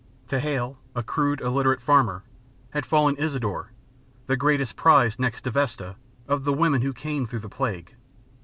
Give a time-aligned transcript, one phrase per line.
[0.29, 2.23] To Hale, a crude, illiterate farmer,
[2.71, 3.69] had fallen Isadore,
[4.25, 5.95] the greatest prize, next to Vesta,
[6.27, 7.93] of the women who came through the plague.